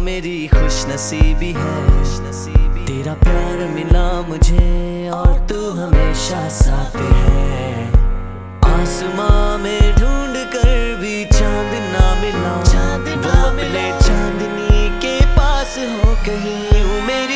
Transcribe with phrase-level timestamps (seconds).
[0.00, 7.86] मेरी खुश नसीबी है। खुश नसीबी तेरा प्यार मिला मुझे और तू हमेशा साथ है।
[8.70, 16.14] आसमां में ढूंढ कर भी चाँद ना मिला। चाँद ना मिले। चांदनी के पास हो
[16.26, 17.29] कहीं मेरी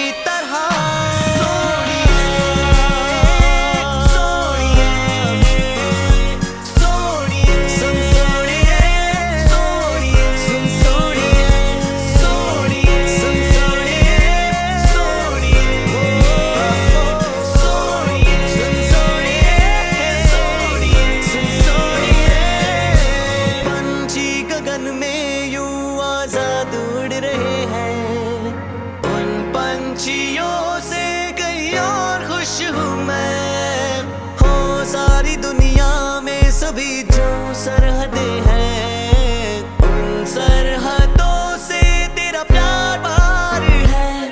[32.44, 34.02] खुश हूँ मैं।
[34.36, 44.30] हो सारी दुनिया में सभी जो सरहदें हैं। उन सरहदों से तेरा प्यार बार है।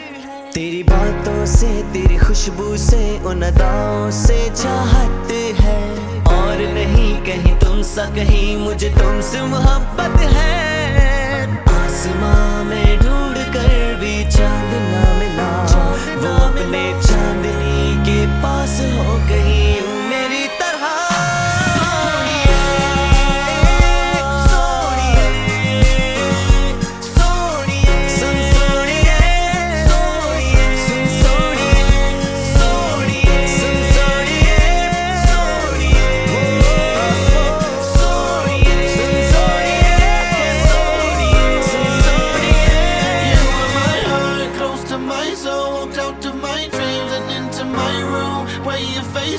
[0.50, 5.82] तेरी बातों से, तेरी खुशबू से, उन अदाओं से चाहत है।
[6.20, 10.61] और नहीं कहीं तुम सा, कहीं मुझे तुमसे मोहब्बत है।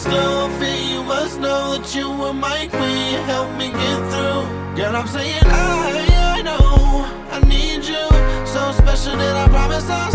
[0.06, 3.24] Your face glow, I feel you must know that you were my queen.
[3.25, 4.75] Helped me get through.
[4.75, 8.08] Girl, I'm saying I, I know I need you.
[8.46, 10.12] So special that I promise I'll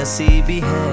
[0.00, 0.84] नसीबी है,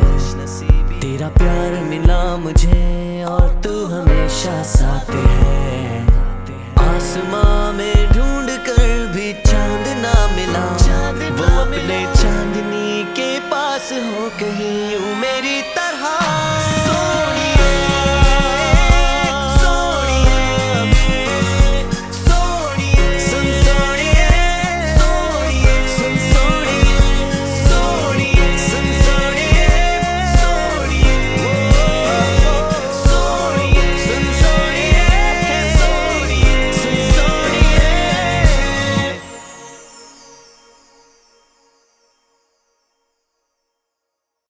[1.02, 6.02] तेरा प्यार मिला मुझे और तू हमेशा साथ है।
[6.86, 8.84] आसमां में ढूंढ कर
[9.16, 10.66] भी चाँद ना मिला,
[11.40, 14.96] वो अपने चांदनी के पास हो कहीं